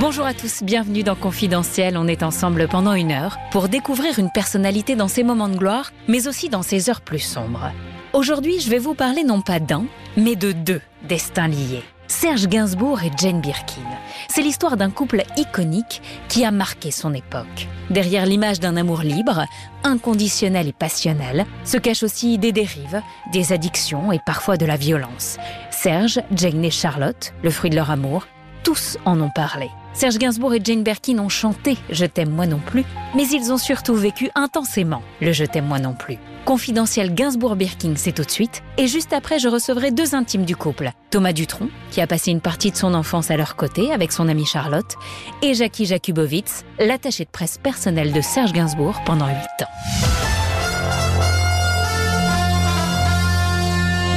[0.00, 1.98] Bonjour à tous, bienvenue dans Confidentiel.
[1.98, 5.90] On est ensemble pendant une heure pour découvrir une personnalité dans ses moments de gloire,
[6.06, 7.72] mais aussi dans ses heures plus sombres.
[8.12, 11.82] Aujourd'hui, je vais vous parler non pas d'un, mais de deux destins liés.
[12.06, 13.82] Serge Gainsbourg et Jane Birkin.
[14.28, 17.66] C'est l'histoire d'un couple iconique qui a marqué son époque.
[17.90, 19.46] Derrière l'image d'un amour libre,
[19.82, 25.38] inconditionnel et passionnel, se cachent aussi des dérives, des addictions et parfois de la violence.
[25.72, 28.28] Serge, Jane et Charlotte, le fruit de leur amour,
[28.62, 29.68] tous en ont parlé.
[29.98, 32.84] Serge Gainsbourg et Jane Birkin ont chanté Je t'aime moi non plus,
[33.16, 36.18] mais ils ont surtout vécu intensément le Je t'aime moi non plus.
[36.44, 38.62] Confidentiel Gainsbourg-Birkin, c'est tout de suite.
[38.76, 40.92] Et juste après, je recevrai deux intimes du couple.
[41.10, 44.28] Thomas Dutronc, qui a passé une partie de son enfance à leur côté avec son
[44.28, 44.94] amie Charlotte,
[45.42, 50.07] et Jackie Jakubowicz, l'attaché de presse personnel de Serge Gainsbourg pendant huit ans.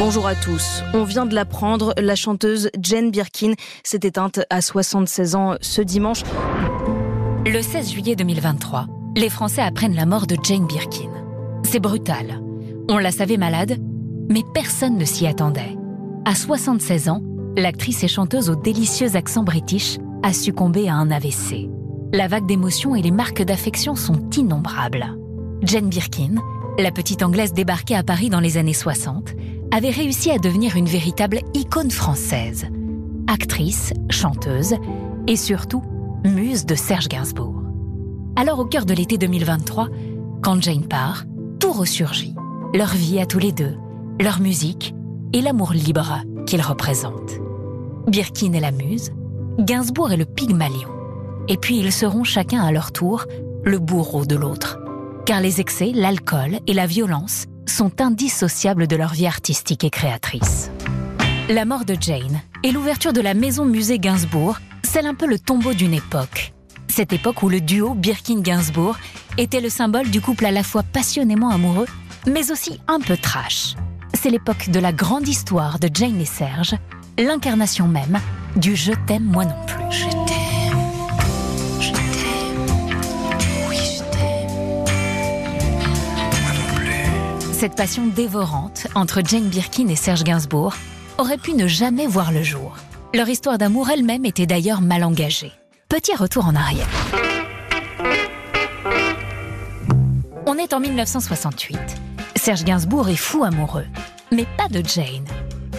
[0.04, 0.82] Bonjour à tous.
[0.96, 6.24] On vient de l'apprendre, la chanteuse Jane Birkin s'est éteinte à 76 ans ce dimanche.
[7.46, 11.12] Le 16 juillet 2023, les Français apprennent la mort de Jane Birkin.
[11.62, 12.42] C'est brutal.
[12.90, 13.78] On la savait malade,
[14.28, 15.78] mais personne ne s'y attendait.
[16.26, 17.22] À 76 ans,
[17.56, 21.70] l'actrice et chanteuse au délicieux accent british a succombé à un AVC.
[22.12, 25.16] La vague d'émotions et les marques d'affection sont innombrables.
[25.62, 26.38] Jane Birkin,
[26.78, 29.36] la petite Anglaise débarquée à Paris dans les années 60,
[29.72, 32.68] avait réussi à devenir une véritable icône française.
[33.28, 34.76] Actrice, chanteuse
[35.28, 35.84] et surtout
[36.26, 37.62] muse de Serge Gainsbourg.
[38.36, 39.90] Alors au cœur de l'été 2023,
[40.42, 41.26] quand Jane part,
[41.60, 42.36] tout ressurgit.
[42.74, 43.76] Leur vie à tous les deux,
[44.20, 44.96] leur musique
[45.34, 47.40] et l'amour libre qu'ils représentent.
[48.08, 49.12] Birkin est la muse,
[49.60, 50.90] Gainsbourg est le pygmalion.
[51.48, 53.26] Et puis ils seront chacun à leur tour
[53.64, 54.81] le bourreau de l'autre.
[55.26, 60.72] Car les excès, l'alcool et la violence sont indissociables de leur vie artistique et créatrice.
[61.48, 65.38] La mort de Jane et l'ouverture de la maison musée Gainsbourg scellent un peu le
[65.38, 66.54] tombeau d'une époque.
[66.88, 68.98] Cette époque où le duo Birkin-Gainsbourg
[69.38, 71.88] était le symbole du couple à la fois passionnément amoureux,
[72.28, 73.76] mais aussi un peu trash.
[74.14, 76.76] C'est l'époque de la grande histoire de Jane et Serge,
[77.18, 78.20] l'incarnation même
[78.56, 80.21] du Je t'aime moi non plus.
[87.62, 90.74] Cette passion dévorante entre Jane Birkin et Serge Gainsbourg
[91.20, 92.76] aurait pu ne jamais voir le jour.
[93.14, 95.52] Leur histoire d'amour elle-même était d'ailleurs mal engagée.
[95.88, 96.88] Petit retour en arrière.
[100.48, 101.78] On est en 1968.
[102.36, 103.86] Serge Gainsbourg est fou amoureux.
[104.32, 105.28] Mais pas de Jane.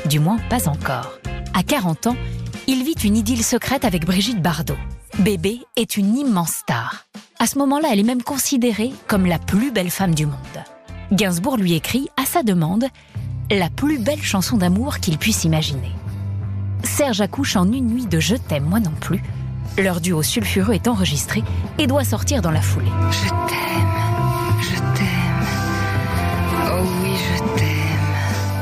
[0.08, 1.18] Du moins, pas encore.
[1.52, 2.16] À 40 ans,
[2.68, 4.78] il vit une idylle secrète avec Brigitte Bardot.
[5.18, 7.06] Bébé est une immense star.
[7.40, 10.36] À ce moment-là, elle est même considérée comme la plus belle femme du monde.
[11.12, 12.86] Gainsbourg lui écrit, à sa demande,
[13.50, 15.92] la plus belle chanson d'amour qu'il puisse imaginer.
[16.84, 19.22] Serge accouche en une nuit de Je t'aime moi non plus.
[19.78, 21.44] Leur duo sulfureux est enregistré
[21.78, 22.90] et doit sortir dans la foulée.
[23.10, 23.62] Je t'aime.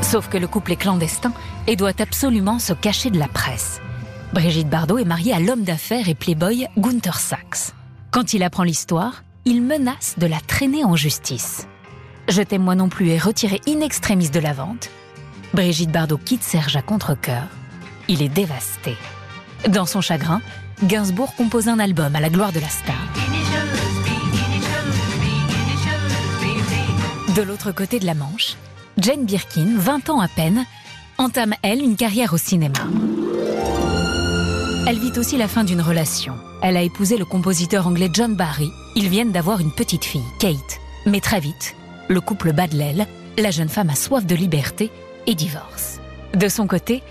[0.01, 1.31] Sauf que le couple est clandestin
[1.67, 3.79] et doit absolument se cacher de la presse.
[4.33, 7.71] Brigitte Bardot est mariée à l'homme d'affaires et playboy Gunther Sachs.
[8.11, 11.65] Quand il apprend l'histoire, il menace de la traîner en justice.
[12.31, 14.89] Je t'aime moi non plus est retiré in extremis de la vente.
[15.53, 17.43] Brigitte Bardot quitte Serge à contre-coeur.
[18.07, 18.95] Il est dévasté.
[19.67, 20.41] Dans son chagrin,
[20.81, 22.95] Gainsbourg compose un album à la gloire de la star.
[27.35, 28.55] De l'autre côté de la Manche,
[28.97, 30.63] Jane Birkin, 20 ans à peine,
[31.17, 32.79] entame, elle, une carrière au cinéma.
[34.87, 36.35] Elle vit aussi la fin d'une relation.
[36.63, 38.71] Elle a épousé le compositeur anglais John Barry.
[38.95, 40.79] Ils viennent d'avoir une petite fille, Kate.
[41.05, 41.75] Mais très vite,
[42.11, 43.07] le couple bat de l'aile,
[43.37, 44.91] la jeune femme a soif de liberté
[45.27, 45.99] et divorce.
[46.35, 47.01] De son côté,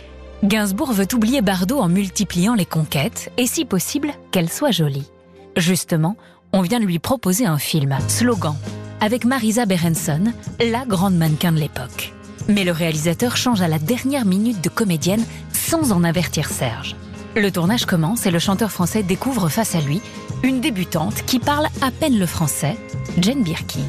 [0.45, 5.11] Gainsbourg veut oublier Bardot en multipliant les conquêtes et si possible qu'elle soit jolie.
[5.57, 6.17] Justement,
[6.53, 8.55] on vient de lui proposer un film, Slogan,
[9.01, 12.13] avec Marisa Berenson, la grande mannequin de l'époque.
[12.49, 16.97] Mais le réalisateur change à la dernière minute de comédienne sans en avertir Serge.
[17.37, 20.01] Le tournage commence et le chanteur français découvre face à lui
[20.43, 22.77] une débutante qui parle à peine le français,
[23.19, 23.81] Jane Birkin.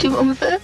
[0.00, 0.54] Tu m'en veux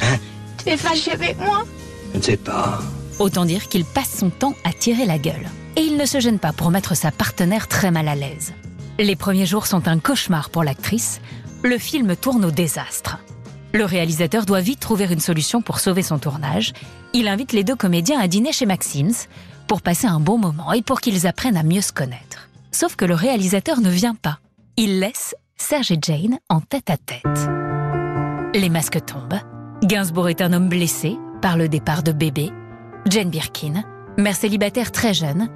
[0.00, 0.16] hein
[0.58, 1.64] Tu es fâché avec moi
[2.12, 2.78] Je ne sais pas.
[3.18, 5.48] Autant dire qu'il passe son temps à tirer la gueule.
[5.76, 8.54] Et il ne se gêne pas pour mettre sa partenaire très mal à l'aise.
[8.98, 11.20] Les premiers jours sont un cauchemar pour l'actrice.
[11.64, 13.18] Le film tourne au désastre.
[13.72, 16.72] Le réalisateur doit vite trouver une solution pour sauver son tournage.
[17.12, 19.28] Il invite les deux comédiens à dîner chez Maxim's
[19.66, 22.48] pour passer un bon moment et pour qu'ils apprennent à mieux se connaître.
[22.70, 24.38] Sauf que le réalisateur ne vient pas.
[24.76, 27.69] Il laisse Serge et Jane en tête à tête.
[28.54, 29.40] Les masques tombent.
[29.84, 32.50] Gainsbourg est un homme blessé par le départ de bébé.
[33.06, 33.84] Jane Birkin,
[34.18, 35.48] mère célibataire très jeune,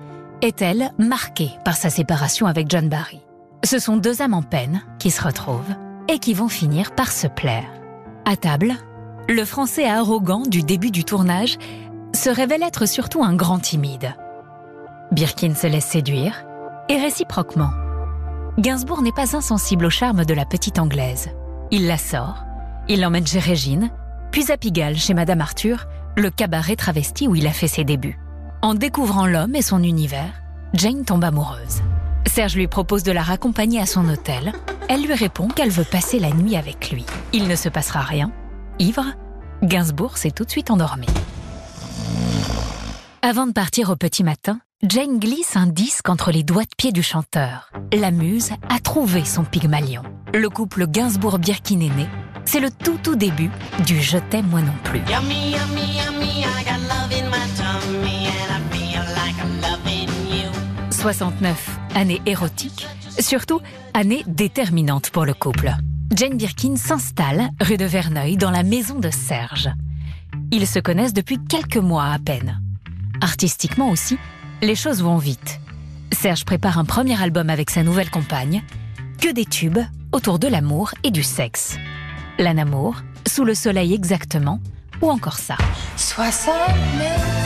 [0.43, 3.20] est elle marquée par sa séparation avec John Barry?
[3.64, 5.75] Ce sont deux âmes en peine qui se retrouvent
[6.08, 7.67] et qui vont finir par se plaire.
[8.26, 8.75] À table,
[9.29, 11.58] le français arrogant du début du tournage
[12.14, 14.14] se révèle être surtout un grand timide.
[15.11, 16.44] Birkin se laisse séduire,
[16.88, 17.70] et réciproquement.
[18.58, 21.31] Gainsbourg n'est pas insensible au charme de la petite anglaise.
[21.70, 22.44] Il la sort,
[22.88, 23.90] il l'emmène chez Régine,
[24.31, 25.86] puis à Pigalle chez Madame Arthur,
[26.16, 28.19] le cabaret travesti où il a fait ses débuts.
[28.62, 30.42] En découvrant l'homme et son univers,
[30.75, 31.82] Jane tombe amoureuse.
[32.26, 34.52] Serge lui propose de la raccompagner à son hôtel.
[34.88, 37.04] Elle lui répond qu'elle veut passer la nuit avec lui.
[37.32, 38.32] Il ne se passera rien.
[38.78, 39.04] Ivre,
[39.62, 41.06] Gainsbourg s'est tout de suite endormi.
[43.22, 46.92] Avant de partir au petit matin, Jane glisse un disque entre les doigts de pied
[46.92, 47.70] du chanteur.
[47.92, 50.02] La muse a trouvé son Pygmalion.
[50.34, 52.08] Le couple Gainsbourg-Birkin est né.
[52.44, 53.50] C'est le tout tout début
[53.87, 55.00] du Je t'aime moi non plus.
[61.05, 62.87] 69, année érotique,
[63.19, 63.61] surtout
[63.93, 65.70] année déterminante pour le couple.
[66.14, 69.69] Jane Birkin s'installe rue de Verneuil dans la maison de Serge.
[70.50, 72.58] Ils se connaissent depuis quelques mois à peine.
[73.20, 74.17] Artistiquement aussi,
[74.62, 75.61] les choses vont vite.
[76.11, 78.62] Serge prépare un premier album avec sa nouvelle compagne,
[79.20, 79.81] que des tubes
[80.12, 81.76] autour de l'amour et du sexe.
[82.38, 82.96] L'anamour,
[83.28, 84.60] sous le soleil exactement,
[85.00, 85.56] ou encore ça.
[85.96, 87.44] 69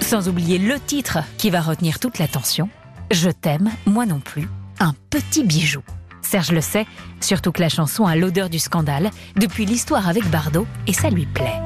[0.00, 2.68] Sans oublier le titre qui va retenir toute l'attention,
[3.12, 4.48] Je t'aime, moi non plus,
[4.78, 5.82] un petit bijou.
[6.22, 6.86] Serge le sait,
[7.20, 11.26] surtout que la chanson a l'odeur du scandale depuis l'histoire avec Bardot et ça lui
[11.26, 11.60] plaît.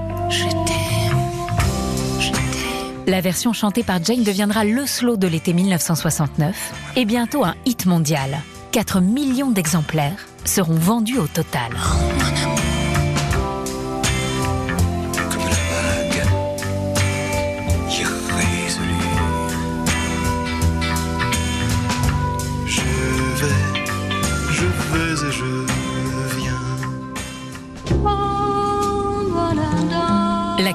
[3.07, 7.85] La version chantée par Jane deviendra le slow de l'été 1969 et bientôt un hit
[7.85, 8.39] mondial.
[8.73, 11.71] 4 millions d'exemplaires seront vendus au total.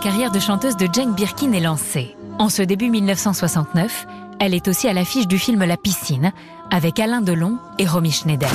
[0.10, 2.16] Carrière de chanteuse de Jane Birkin est lancée.
[2.40, 4.08] En ce début 1969,
[4.40, 6.34] elle est aussi à l'affiche du film La piscine
[6.72, 8.50] avec Alain Delon et Romy Schneider.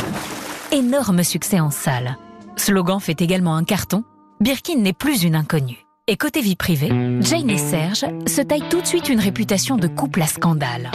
[0.73, 2.19] Énorme succès en salle.
[2.56, 4.03] Slogan fait également un carton.
[4.41, 5.87] Birkin n'est plus une inconnue.
[6.09, 6.91] Et côté vie privée,
[7.21, 10.91] Jane et Serge se taillent tout de suite une réputation de couple à scandale.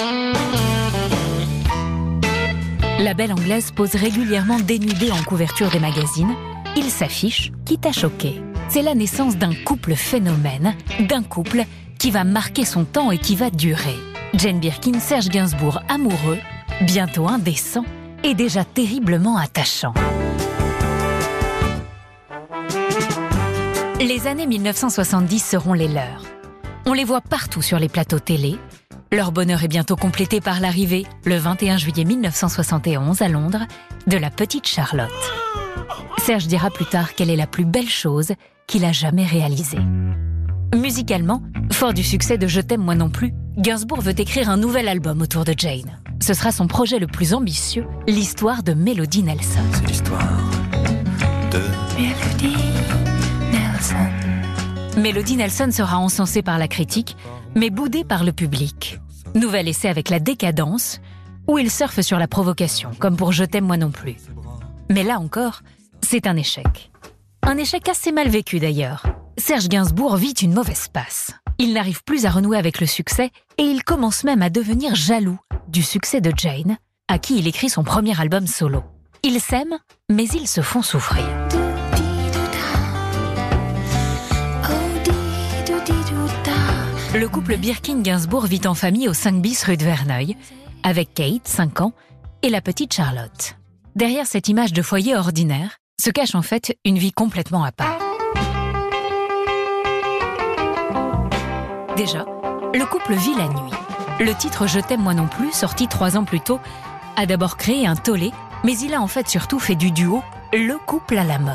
[2.99, 6.35] La belle anglaise pose régulièrement dénudée en couverture des magazines.
[6.75, 11.65] Il s'affiche, quitte à choquer c'est la naissance d'un couple phénomène, d'un couple
[11.97, 13.95] qui va marquer son temps et qui va durer.
[14.35, 16.37] Jane Birkin, Serge Gainsbourg, amoureux,
[16.81, 17.83] bientôt indécent
[18.23, 19.93] et déjà terriblement attachant.
[23.99, 26.23] Les années 1970 seront les leurs.
[26.85, 28.57] On les voit partout sur les plateaux télé.
[29.11, 33.65] Leur bonheur est bientôt complété par l'arrivée, le 21 juillet 1971 à Londres,
[34.07, 35.09] de la petite Charlotte.
[36.19, 38.33] Serge dira plus tard qu'elle est la plus belle chose
[38.67, 39.79] qu'il a jamais réalisée.
[40.75, 44.87] Musicalement, fort du succès de Je t'aime moi non plus, Gainsbourg veut écrire un nouvel
[44.87, 45.99] album autour de Jane.
[46.21, 49.63] Ce sera son projet le plus ambitieux, l'histoire de Melody Nelson.
[49.73, 50.21] C'est l'histoire
[51.51, 51.59] de
[51.97, 52.55] Melody
[53.51, 54.99] Nelson.
[54.99, 57.17] Melody Nelson sera encensée par la critique,
[57.55, 58.99] mais boudée par le public.
[59.35, 60.99] Nouvel essai avec la décadence,
[61.47, 64.17] où il surfe sur la provocation, comme pour Je t'aime moi non plus.
[64.89, 65.61] Mais là encore,
[66.01, 66.91] c'est un échec.
[67.43, 69.05] Un échec assez mal vécu d'ailleurs.
[69.37, 71.31] Serge Gainsbourg vit une mauvaise passe.
[71.57, 75.39] Il n'arrive plus à renouer avec le succès et il commence même à devenir jaloux
[75.67, 76.77] du succès de Jane,
[77.07, 78.83] à qui il écrit son premier album solo.
[79.23, 79.77] Ils s'aiment,
[80.09, 81.25] mais ils se font souffrir.
[87.15, 90.37] Le couple Birkin-Gainsbourg vit en famille au 5 bis rue de Verneuil,
[90.83, 91.93] avec Kate, 5 ans,
[92.43, 93.55] et la petite Charlotte.
[93.95, 97.97] Derrière cette image de foyer ordinaire, se cache en fait une vie complètement à part.
[101.97, 102.25] Déjà,
[102.73, 103.73] le couple vit la nuit.
[104.19, 106.59] Le titre Je t'aime moi non plus, sorti trois ans plus tôt,
[107.17, 108.31] a d'abord créé un tollé,
[108.63, 111.53] mais il a en fait surtout fait du duo le couple à la mode.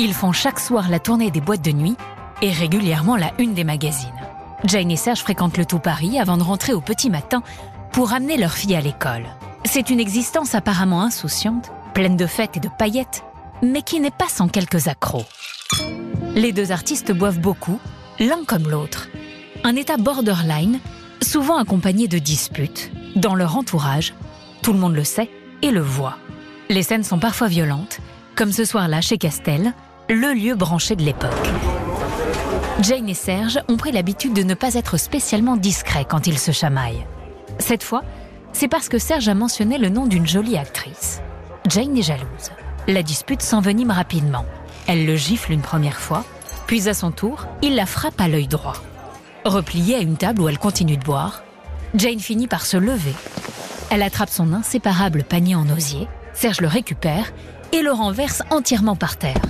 [0.00, 1.96] Ils font chaque soir la tournée des boîtes de nuit
[2.42, 4.10] et régulièrement la une des magazines.
[4.64, 7.42] Jane et Serge fréquentent le tout Paris avant de rentrer au petit matin
[7.92, 9.26] pour amener leur fille à l'école.
[9.64, 13.24] C'est une existence apparemment insouciante, pleine de fêtes et de paillettes,
[13.62, 15.24] mais qui n'est pas sans quelques accros.
[16.34, 17.80] Les deux artistes boivent beaucoup,
[18.18, 19.08] l'un comme l'autre.
[19.64, 20.78] Un état borderline,
[21.22, 24.14] souvent accompagné de disputes, dans leur entourage,
[24.62, 25.30] tout le monde le sait
[25.62, 26.18] et le voit.
[26.68, 28.00] Les scènes sont parfois violentes,
[28.36, 29.72] comme ce soir-là chez Castel,
[30.08, 31.32] le lieu branché de l'époque.
[32.80, 36.52] Jane et Serge ont pris l'habitude de ne pas être spécialement discrets quand ils se
[36.52, 37.06] chamaillent.
[37.58, 38.04] Cette fois,
[38.52, 41.20] c'est parce que Serge a mentionné le nom d'une jolie actrice.
[41.68, 42.52] Jane est jalouse.
[42.90, 44.46] La dispute s'envenime rapidement.
[44.86, 46.24] Elle le gifle une première fois,
[46.66, 48.76] puis à son tour, il la frappe à l'œil droit.
[49.44, 51.42] Repliée à une table où elle continue de boire,
[51.94, 53.12] Jane finit par se lever.
[53.90, 57.30] Elle attrape son inséparable panier en osier, Serge le récupère
[57.72, 59.42] et le renverse entièrement par terre.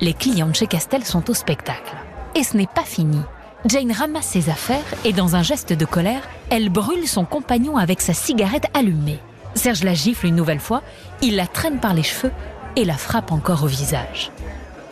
[0.00, 1.96] Les clients de chez Castel sont au spectacle.
[2.36, 3.18] Et ce n'est pas fini.
[3.64, 8.00] Jane ramasse ses affaires et dans un geste de colère, elle brûle son compagnon avec
[8.00, 9.18] sa cigarette allumée.
[9.54, 10.82] Serge la gifle une nouvelle fois,
[11.20, 12.32] il la traîne par les cheveux
[12.76, 14.30] et la frappe encore au visage.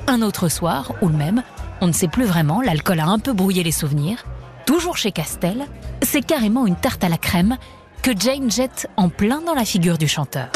[0.07, 1.43] Un autre soir, ou le même,
[1.81, 4.25] on ne sait plus vraiment, l'alcool a un peu brouillé les souvenirs.
[4.67, 5.67] Toujours chez Castel,
[6.03, 7.57] c'est carrément une tarte à la crème
[8.03, 10.49] que Jane jette en plein dans la figure du chanteur.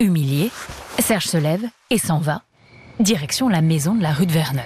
[0.00, 0.50] Humilié,
[0.98, 2.42] Serge se lève et s'en va,
[3.00, 4.64] direction la maison de la rue de Verneuil.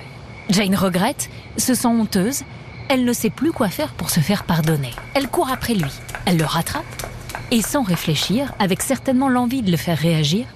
[0.51, 2.43] Jane regrette, se sent honteuse,
[2.89, 4.93] elle ne sait plus quoi faire pour se faire pardonner.
[5.15, 5.93] Elle court après lui,
[6.25, 6.85] elle le rattrape,
[7.51, 10.47] et sans réfléchir, avec certainement l'envie de le faire réagir,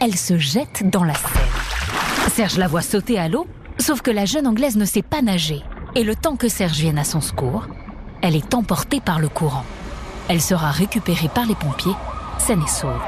[0.00, 2.30] elle se jette dans la Seine.
[2.34, 3.46] Serge la voit sauter à l'eau,
[3.78, 5.62] sauf que la jeune Anglaise ne sait pas nager,
[5.94, 7.66] et le temps que Serge vienne à son secours,
[8.22, 9.64] elle est emportée par le courant.
[10.28, 11.96] Elle sera récupérée par les pompiers,
[12.38, 13.00] saine et sauve.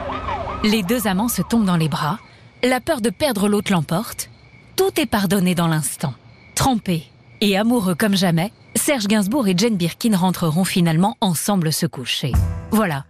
[0.64, 2.18] Les deux amants se tombent dans les bras,
[2.62, 4.30] la peur de perdre l'autre l'emporte,
[4.76, 6.14] tout est pardonné dans l'instant.
[6.54, 12.32] Trempés et amoureux comme jamais, Serge Gainsbourg et Jane Birkin rentreront finalement ensemble se coucher.
[12.70, 13.04] Voilà,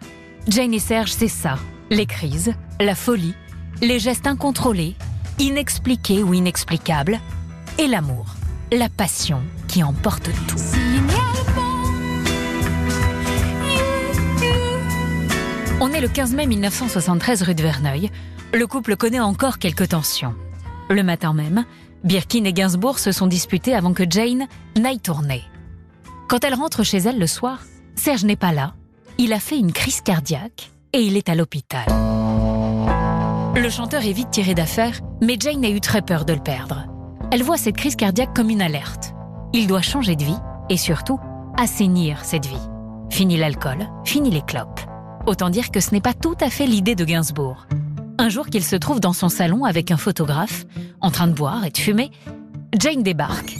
[0.49, 1.57] Jane et Serge, c'est ça.
[1.91, 3.35] Les crises, la folie,
[3.83, 4.95] les gestes incontrôlés,
[5.41, 7.19] inexpliqués ou inexplicables,
[7.79, 8.27] et l'amour,
[8.71, 10.57] la passion qui emporte tout.
[15.81, 18.11] On est le 15 mai 1973 rue de Verneuil.
[18.55, 20.35] Le couple connaît encore quelques tensions.
[20.89, 21.65] Le matin même,
[22.05, 24.47] Birkin et Gainsbourg se sont disputés avant que Jane
[24.79, 25.43] n'aille tourner.
[26.29, 27.59] Quand elle rentre chez elle le soir,
[27.97, 28.75] Serge n'est pas là.
[29.19, 31.87] Il a fait une crise cardiaque et il est à l'hôpital.
[33.55, 36.87] Le chanteur est vite tiré d'affaire, mais Jane a eu très peur de le perdre.
[37.31, 39.13] Elle voit cette crise cardiaque comme une alerte.
[39.53, 40.39] Il doit changer de vie
[40.71, 41.21] et surtout
[41.59, 42.57] assainir cette vie.
[43.11, 44.81] Fini l'alcool, fini les clopes.
[45.27, 47.67] Autant dire que ce n'est pas tout à fait l'idée de Gainsbourg.
[48.17, 50.65] Un jour qu'il se trouve dans son salon avec un photographe,
[51.03, 52.11] en train de boire et de fumer,
[52.79, 53.55] Jane débarque.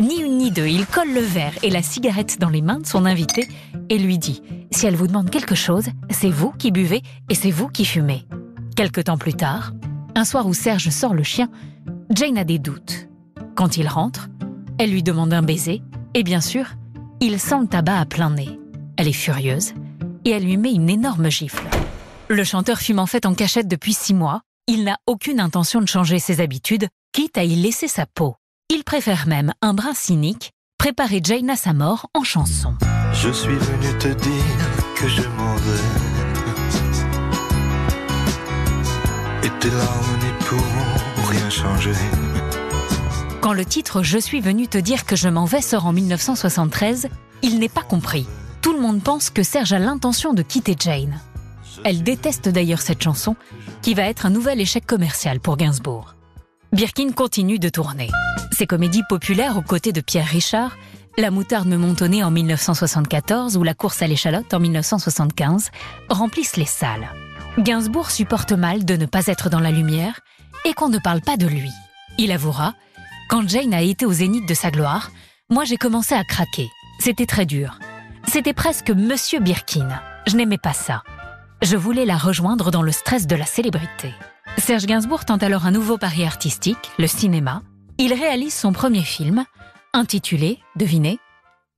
[0.00, 2.86] Ni une ni deux, il colle le verre et la cigarette dans les mains de
[2.86, 3.46] son invité
[3.88, 4.42] et lui dit
[4.72, 8.26] Si elle vous demande quelque chose, c'est vous qui buvez et c'est vous qui fumez.
[8.78, 9.72] Quelque temps plus tard,
[10.14, 11.50] un soir où Serge sort le chien,
[12.10, 13.08] Jane a des doutes.
[13.56, 14.28] Quand il rentre,
[14.78, 15.82] elle lui demande un baiser
[16.14, 16.64] et bien sûr,
[17.18, 18.56] il sent le tabac à plein nez.
[18.96, 19.72] Elle est furieuse
[20.24, 21.64] et elle lui met une énorme gifle.
[22.28, 24.42] Le chanteur fume en fait en cachette depuis six mois.
[24.68, 28.36] Il n'a aucune intention de changer ses habitudes, quitte à y laisser sa peau.
[28.70, 32.76] Il préfère même, un brin cynique, préparer Jane à sa mort en chanson.
[33.12, 36.07] Je suis venu te dire que je m'en vais.
[39.42, 41.92] Et larmes n'y pourront rien changer.
[43.40, 47.08] Quand le titre Je suis venu te dire que je m'en vais sort en 1973,
[47.42, 48.26] il n'est pas compris.
[48.62, 51.20] Tout le monde pense que Serge a l'intention de quitter Jane.
[51.84, 53.36] Elle déteste d'ailleurs cette chanson,
[53.82, 56.14] qui va être un nouvel échec commercial pour Gainsbourg.
[56.72, 58.10] Birkin continue de tourner.
[58.52, 60.76] Ses comédies populaires aux côtés de Pierre Richard,
[61.16, 65.70] La moutarde me montonnait en 1974 ou La course à l'échalote en 1975,
[66.08, 67.08] remplissent les salles.
[67.58, 70.20] Gainsbourg supporte mal de ne pas être dans la lumière
[70.64, 71.72] et qu'on ne parle pas de lui.
[72.16, 72.74] Il avouera,
[73.28, 75.10] quand Jane a été au zénith de sa gloire,
[75.50, 76.68] moi j'ai commencé à craquer.
[77.00, 77.80] C'était très dur.
[78.28, 79.88] C'était presque Monsieur Birkin.
[80.28, 81.02] Je n'aimais pas ça.
[81.60, 84.14] Je voulais la rejoindre dans le stress de la célébrité.
[84.58, 87.62] Serge Gainsbourg tente alors un nouveau pari artistique, le cinéma.
[87.98, 89.44] Il réalise son premier film,
[89.92, 91.18] intitulé, devinez,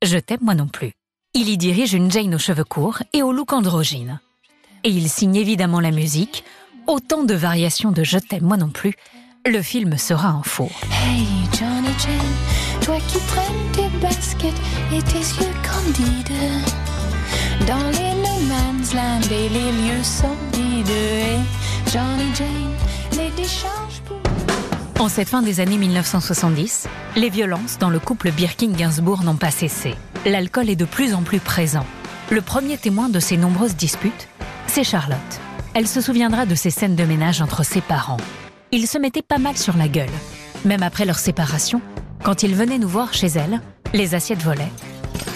[0.04, 0.92] Je t'aime moi non plus.
[1.32, 4.20] Il y dirige une Jane aux cheveux courts et au look androgyne.
[4.82, 6.42] Et il signe évidemment la musique,
[6.86, 8.94] autant de variations de Je t'aime moi non plus.
[9.46, 10.70] Le film sera un four.
[11.04, 14.54] Hey Johnny Jane, toi qui traînes tes baskets
[14.94, 16.32] et tes yeux candides
[17.66, 20.88] dans les no man's land et les lieux sordides.
[20.88, 21.40] Hey
[21.92, 22.72] Johnny Jane,
[23.12, 24.18] les décharges pour.
[24.98, 29.94] En cette fin des années 1970, les violences dans le couple Birkin-Gainsbourg n'ont pas cessé.
[30.24, 31.84] L'alcool est de plus en plus présent.
[32.30, 34.28] Le premier témoin de ces nombreuses disputes,
[34.70, 35.40] c'est Charlotte.
[35.74, 38.18] Elle se souviendra de ces scènes de ménage entre ses parents.
[38.70, 40.08] Ils se mettaient pas mal sur la gueule.
[40.64, 41.82] Même après leur séparation,
[42.22, 43.60] quand ils venaient nous voir chez elle,
[43.92, 44.70] les assiettes volaient.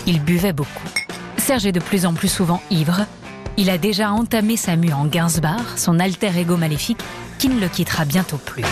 [0.06, 0.88] Ils buvaient beaucoup.
[1.36, 3.06] Serge est de plus en plus souvent ivre.
[3.56, 7.02] Il a déjà entamé sa mue en Gainsbar, son alter ego maléfique,
[7.40, 8.64] qui ne le quittera bientôt plus.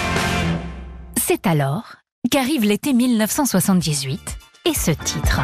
[1.21, 1.97] C'est alors
[2.31, 5.40] qu'arrive l'été 1978 et ce titre.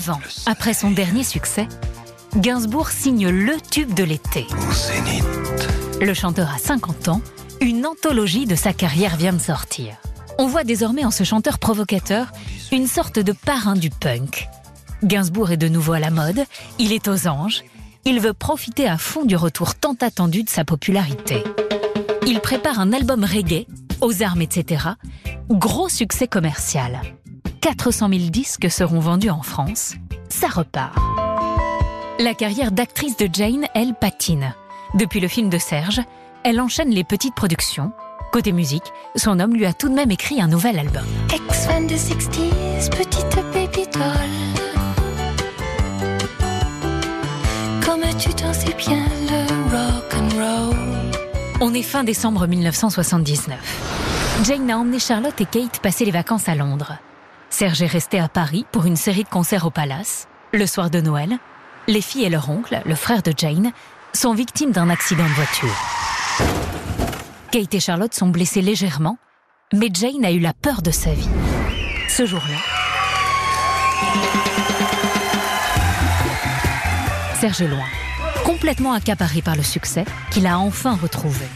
[0.00, 1.68] 9 ans après son dernier succès,
[2.36, 4.46] Gainsbourg signe le tube de l'été.
[6.00, 7.20] Le chanteur a 50 ans,
[7.60, 9.96] une anthologie de sa carrière vient de sortir.
[10.38, 12.32] On voit désormais en ce chanteur provocateur
[12.72, 14.48] une sorte de parrain du punk.
[15.04, 16.44] Gainsbourg est de nouveau à la mode,
[16.78, 17.62] il est aux anges,
[18.06, 21.44] il veut profiter à fond du retour tant attendu de sa popularité.
[22.26, 23.66] Il prépare un album reggae,
[24.00, 24.84] aux armes, etc.
[25.50, 27.00] Gros succès commercial.
[27.60, 29.94] 400 000 disques seront vendus en France.
[30.30, 30.96] Ça repart.
[32.18, 34.54] La carrière d'actrice de Jane, elle, patine.
[34.94, 36.00] Depuis le film de Serge,
[36.42, 37.92] elle enchaîne les petites productions.
[38.32, 41.04] Côté musique, son homme lui a tout de même écrit un nouvel album.
[41.34, 44.30] Ex-fan de 60s, petite baby doll.
[47.84, 50.76] Comme tu t'en sais bien, le rock and roll.
[51.60, 53.58] On est fin décembre 1979.
[54.44, 56.94] Jane a emmené Charlotte et Kate passer les vacances à Londres.
[57.50, 60.28] Serge est resté à Paris pour une série de concerts au Palace.
[60.52, 61.36] Le soir de Noël,
[61.88, 63.72] les filles et leur oncle, le frère de Jane,
[64.12, 65.76] sont victimes d'un accident de voiture.
[67.50, 69.18] Kate et Charlotte sont blessées légèrement,
[69.72, 71.28] mais Jane a eu la peur de sa vie.
[72.08, 72.56] Ce jour-là,
[77.40, 77.86] Serge est loin,
[78.44, 81.46] complètement accaparé par le succès qu'il a enfin retrouvé.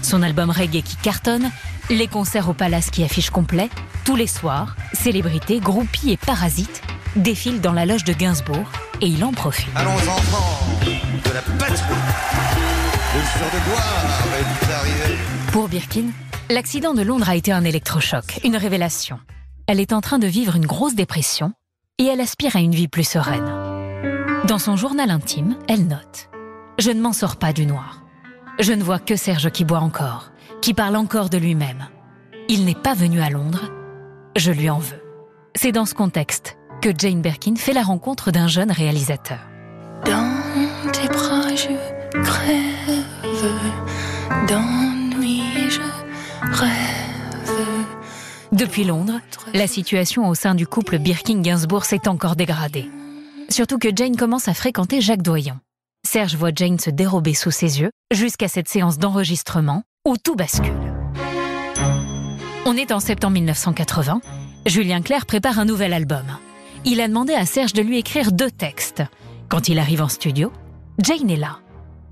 [0.00, 1.50] Son album reggae qui cartonne,
[1.90, 3.68] les concerts au Palace qui affichent complet,
[4.04, 6.82] tous les soirs, célébrités, groupies et parasites
[7.16, 8.66] défilent dans la loge de Gainsbourg
[9.00, 9.68] et il en profite.
[9.74, 11.82] Allons enfants de la patrie.
[13.14, 14.04] Le de gloire
[14.38, 15.18] est arrivé.
[15.52, 16.06] Pour Birkin,
[16.50, 19.20] l'accident de Londres a été un électrochoc, une révélation.
[19.66, 21.52] Elle est en train de vivre une grosse dépression
[21.98, 23.46] et elle aspire à une vie plus sereine.
[24.46, 26.28] Dans son journal intime, elle note⁇
[26.78, 28.02] Je ne m'en sors pas du noir.
[28.58, 30.32] Je ne vois que Serge qui boit encore,
[30.64, 31.88] qui parle encore de lui-même.
[32.48, 33.70] Il n'est pas venu à Londres,
[34.34, 35.02] je lui en veux.
[35.54, 39.40] C'est dans ce contexte que Jane Birkin fait la rencontre d'un jeune réalisateur.
[40.06, 40.32] Dans
[40.90, 41.68] tes bras, je
[42.22, 43.04] crève.
[44.48, 45.82] D'ennui, je
[46.50, 47.46] rêve.
[48.52, 49.20] Depuis Londres,
[49.52, 52.90] la situation au sein du couple Birkin-Gainsbourg s'est encore dégradée.
[53.50, 55.58] Surtout que Jane commence à fréquenter Jacques Doyon.
[56.08, 60.92] Serge voit Jane se dérober sous ses yeux jusqu'à cette séance d'enregistrement où tout bascule.
[62.66, 64.20] On est en septembre 1980.
[64.66, 66.24] Julien Clerc prépare un nouvel album.
[66.84, 69.02] Il a demandé à Serge de lui écrire deux textes.
[69.48, 70.52] Quand il arrive en studio,
[70.98, 71.60] Jane est là.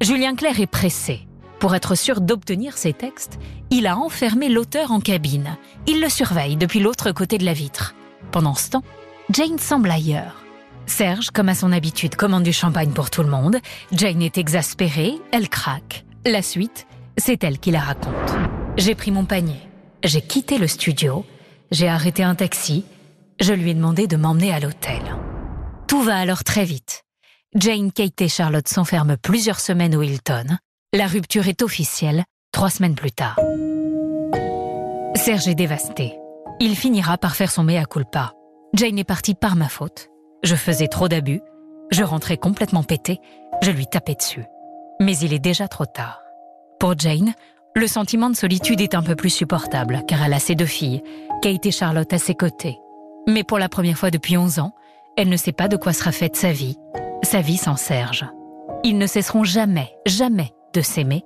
[0.00, 1.28] Julien Clerc est pressé.
[1.58, 5.58] Pour être sûr d'obtenir ses textes, il a enfermé l'auteur en cabine.
[5.86, 7.94] Il le surveille depuis l'autre côté de la vitre.
[8.30, 8.84] Pendant ce temps,
[9.28, 10.42] Jane semble ailleurs.
[10.86, 13.58] Serge, comme à son habitude, commande du champagne pour tout le monde.
[13.92, 16.06] Jane est exaspérée, elle craque.
[16.24, 18.34] La suite, c'est elle qui la raconte.
[18.76, 19.60] J'ai pris mon panier,
[20.02, 21.24] j'ai quitté le studio,
[21.70, 22.84] j'ai arrêté un taxi,
[23.40, 25.02] je lui ai demandé de m'emmener à l'hôtel.
[25.86, 27.04] Tout va alors très vite.
[27.54, 30.56] Jane, Kate et Charlotte s'enferment plusieurs semaines au Hilton.
[30.94, 33.38] La rupture est officielle trois semaines plus tard.
[35.14, 36.14] Serge est dévasté.
[36.60, 38.32] Il finira par faire son mea culpa.
[38.74, 40.08] Jane est partie par ma faute.
[40.42, 41.40] Je faisais trop d'abus.
[41.90, 43.18] Je rentrais complètement pété.
[43.62, 44.44] Je lui tapais dessus.
[45.00, 46.21] Mais il est déjà trop tard.
[46.82, 47.32] Pour Jane,
[47.76, 51.00] le sentiment de solitude est un peu plus supportable car elle a ses deux filles,
[51.40, 52.76] Kate et Charlotte à ses côtés.
[53.28, 54.74] Mais pour la première fois depuis 11 ans,
[55.16, 56.76] elle ne sait pas de quoi sera faite sa vie,
[57.22, 58.26] sa vie sans Serge.
[58.82, 61.22] Ils ne cesseront jamais, jamais de s'aimer,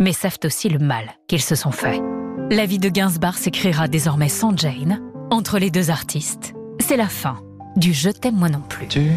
[0.00, 2.02] mais savent aussi le mal qu'ils se sont fait.
[2.50, 6.52] La vie de Gainsbourg s'écrira désormais sans Jane, entre les deux artistes.
[6.78, 7.38] C'est la fin
[7.76, 8.88] du Je t'aime moi non plus.
[8.88, 9.12] Tu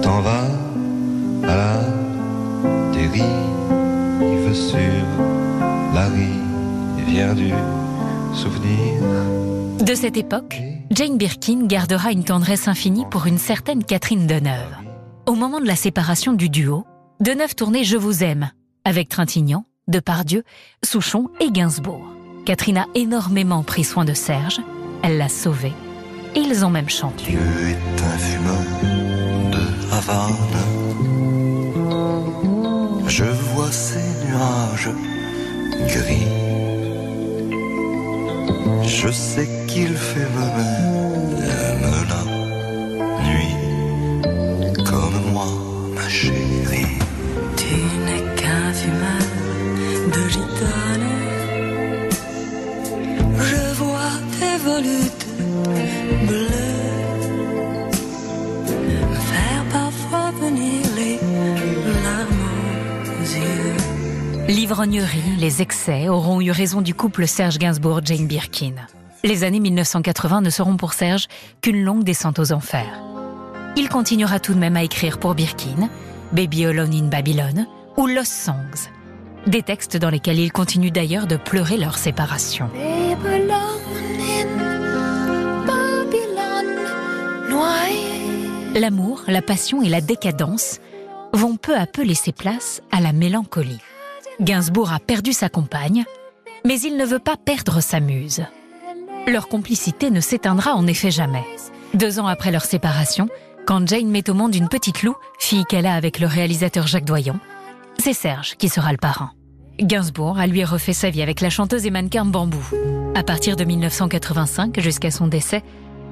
[0.00, 0.46] t'en vas
[1.42, 1.78] à la
[4.54, 4.78] sur
[5.94, 7.50] la rivière du
[8.34, 9.02] souvenir.
[9.80, 14.76] De cette époque, Jane Birkin gardera une tendresse infinie pour une certaine Catherine Deneuve.
[15.26, 16.84] Au moment de la séparation du duo,
[17.20, 18.50] Deneuve tournait Je vous aime
[18.84, 20.44] avec Trintignant, Depardieu,
[20.84, 22.06] Souchon et Gainsbourg.
[22.46, 24.60] Catherine a énormément pris soin de Serge,
[25.02, 25.72] elle l'a sauvé
[26.34, 27.24] et ils ont même chanté.
[27.24, 28.62] Dieu est un fumeur
[29.52, 30.67] de Havane.
[33.08, 34.90] Je vois ces nuages
[35.88, 36.28] gris.
[38.82, 40.28] Je sais qu'il fait
[42.08, 42.37] la
[64.84, 68.74] les excès auront eu raison du couple Serge Gainsbourg-Jane Birkin.
[69.24, 71.26] Les années 1980 ne seront pour Serge
[71.60, 73.00] qu'une longue descente aux enfers.
[73.76, 75.88] Il continuera tout de même à écrire pour Birkin,
[76.32, 78.88] Baby Alone in Babylon ou Lost Songs.
[79.48, 82.70] Des textes dans lesquels il continue d'ailleurs de pleurer leur séparation.
[88.74, 90.78] L'amour, la passion et la décadence
[91.32, 93.80] vont peu à peu laisser place à la mélancolie.
[94.40, 96.04] Gainsbourg a perdu sa compagne,
[96.64, 98.44] mais il ne veut pas perdre sa muse.
[99.26, 101.44] Leur complicité ne s'éteindra en effet jamais.
[101.94, 103.28] Deux ans après leur séparation,
[103.66, 107.04] quand Jane met au monde une petite Lou, fille qu'elle a avec le réalisateur Jacques
[107.04, 107.40] Doyon,
[107.98, 109.32] c'est Serge qui sera le parrain.
[109.80, 112.64] Gainsbourg a lui refait sa vie avec la chanteuse et mannequin Bambou.
[113.16, 115.64] À partir de 1985 jusqu'à son décès,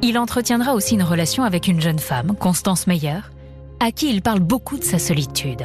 [0.02, 3.20] il entretiendra aussi une relation avec une jeune femme, Constance Meyer,
[3.78, 5.64] à qui il parle beaucoup de sa solitude.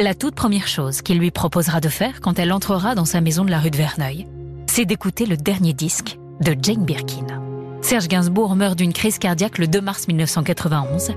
[0.00, 3.44] La toute première chose qu'il lui proposera de faire quand elle entrera dans sa maison
[3.44, 4.26] de la rue de Verneuil,
[4.66, 7.26] c'est d'écouter le dernier disque de Jane Birkin.
[7.80, 11.12] Serge Gainsbourg meurt d'une crise cardiaque le 2 mars 1991.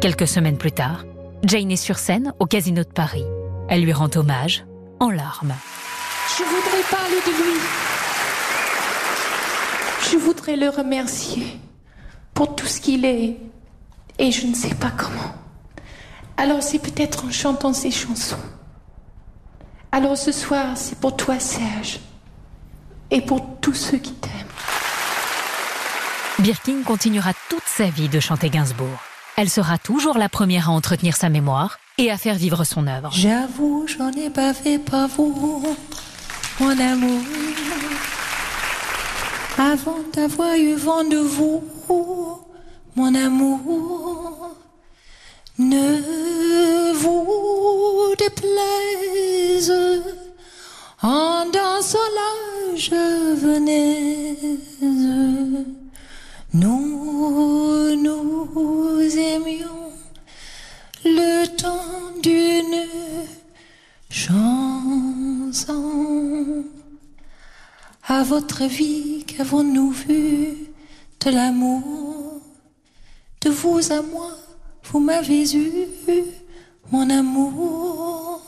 [0.00, 1.04] Quelques semaines plus tard,
[1.42, 3.24] Jane est sur scène au Casino de Paris.
[3.68, 4.64] Elle lui rend hommage
[5.00, 5.54] en larmes.
[6.38, 7.60] Je voudrais parler de lui.
[10.12, 11.58] Je voudrais le remercier
[12.34, 13.36] pour tout ce qu'il est
[14.20, 15.41] et je ne sais pas comment.
[16.42, 18.34] Alors c'est peut-être en chantant ces chansons.
[19.92, 22.00] Alors ce soir, c'est pour toi Serge
[23.12, 24.32] et pour tous ceux qui t'aiment.
[26.40, 28.98] Birkin continuera toute sa vie de chanter Gainsbourg.
[29.36, 33.12] Elle sera toujours la première à entretenir sa mémoire et à faire vivre son œuvre.
[33.12, 35.76] J'avoue, j'en ai pas fait pas vous,
[36.58, 37.22] mon amour.
[39.56, 41.62] Avant d'avoir eu vent de vous,
[42.96, 44.56] mon amour,
[45.58, 49.72] ne vous déplaise.
[51.02, 51.98] En dansant
[52.76, 54.36] je venais.
[56.54, 59.92] Nous nous aimions
[61.04, 62.86] le temps d'une
[64.10, 65.64] chanson.
[68.06, 70.56] À votre vie, qu'avons-nous vu
[71.20, 72.40] de l'amour
[73.40, 74.30] De vous à moi,
[74.92, 75.88] vous m'avez eu,
[76.90, 78.42] mon amour.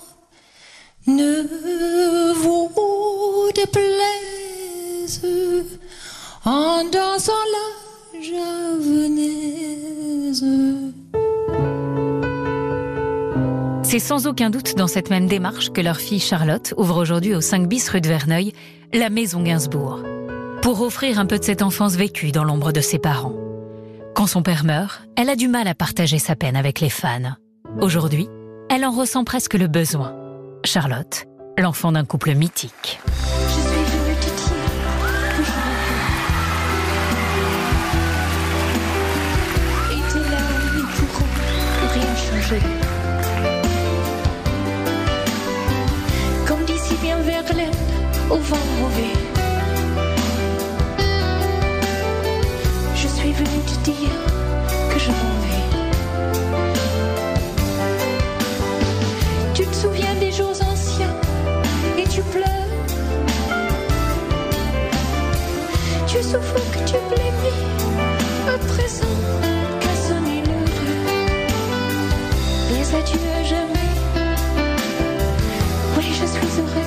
[1.07, 2.71] Ne vous
[3.55, 5.23] déplaise
[6.45, 9.65] en dansant la javanaise.
[13.83, 17.41] C'est sans aucun doute dans cette même démarche que leur fille Charlotte ouvre aujourd'hui au
[17.41, 18.53] 5 bis rue de Verneuil
[18.93, 20.03] la maison Gainsbourg,
[20.63, 23.44] pour offrir un peu de cette enfance vécue dans l'ombre de ses parents.
[24.25, 27.37] Quand son père meurt, elle a du mal à partager sa peine avec les fans.
[27.83, 28.27] Aujourd'hui,
[28.71, 30.17] elle en ressent presque le besoin.
[30.65, 31.27] Charlotte,
[31.59, 33.01] l'enfant d'un couple mythique.
[46.47, 47.71] Comme d'ici bien Verlaine,
[48.31, 49.24] au vent mauvais.
[53.25, 54.21] Suis venue te dire
[54.93, 55.65] que je m'en vais.
[59.55, 61.15] Tu te souviens des jours anciens
[61.97, 62.73] et tu pleures.
[66.07, 67.63] Tu souffres que tu blêmis
[68.47, 69.17] à présent
[69.81, 70.75] qu'a sonné l'heure.
[72.73, 73.93] Les adieux à jamais.
[75.97, 76.84] Oui, je suis au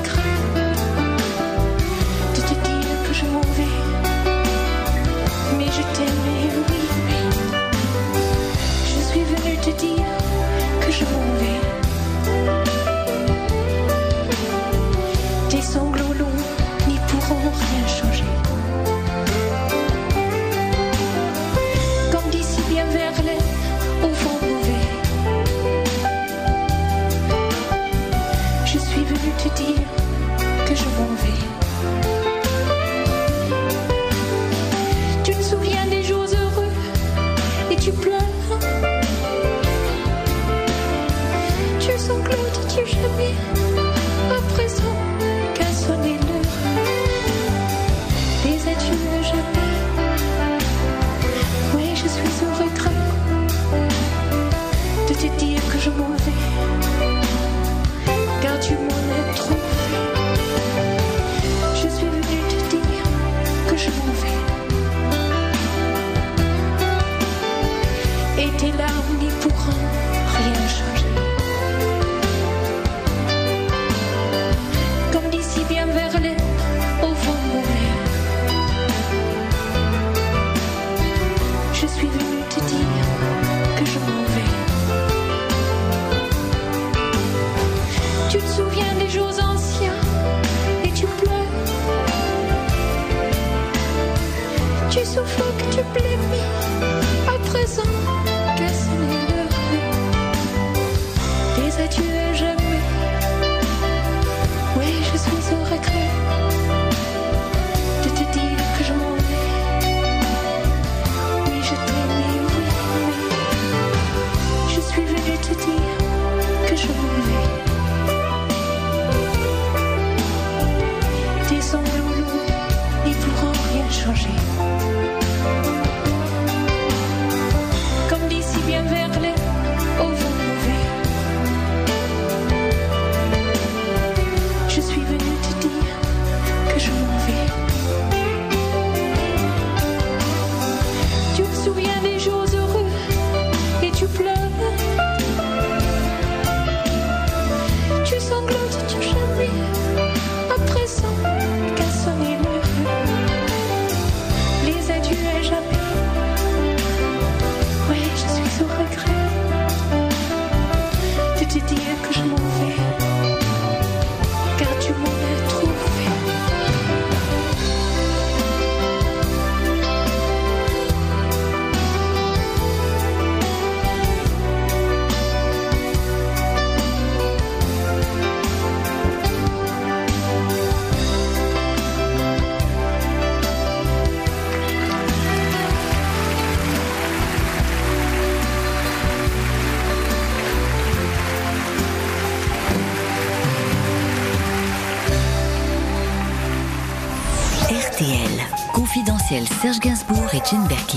[55.19, 56.16] de te dire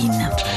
[0.08, 0.49] Martin.